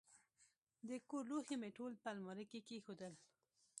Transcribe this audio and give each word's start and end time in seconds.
د 0.87 0.89
کور 1.09 1.23
لوښي 1.29 1.55
مې 1.61 1.69
ټول 1.77 1.93
په 2.01 2.07
المارۍ 2.13 2.45
کې 2.51 2.59
کښېنول. 2.67 3.15